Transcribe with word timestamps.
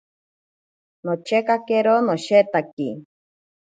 Nochekakero 1.05 1.95
noshetaki. 2.07 2.87